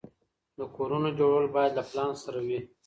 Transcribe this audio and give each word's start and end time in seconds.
د 0.57 0.59
کورونو 0.75 1.09
جوړول 1.19 1.45
باید 1.55 1.71
له 1.77 1.83
پلان 1.89 2.11
سره 2.23 2.39
وي. 2.47 2.59